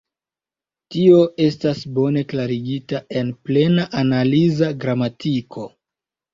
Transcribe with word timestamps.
Tio 0.95 1.19
estas 1.47 1.83
bone 1.99 2.25
klarigita 2.33 3.03
en 3.21 3.31
Plena 3.45 3.87
Analiza 4.03 4.73
Gramatiko. 4.83 5.71